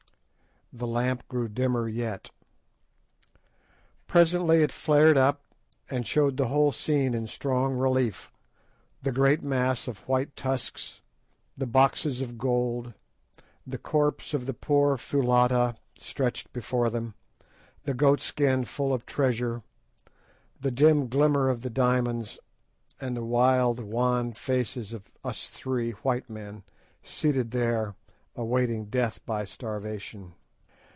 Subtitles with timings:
[0.73, 2.31] The lamp grew dimmer yet.
[4.07, 5.41] Presently it flared up
[5.89, 8.31] and showed the whole scene in strong relief,
[9.01, 11.01] the great mass of white tusks,
[11.57, 12.93] the boxes of gold,
[13.67, 17.15] the corpse of the poor Foulata stretched before them,
[17.83, 19.63] the goat skin full of treasure,
[20.61, 22.39] the dim glimmer of the diamonds,
[22.97, 26.63] and the wild, wan faces of us three white men
[27.03, 27.93] seated there
[28.37, 30.33] awaiting death by starvation.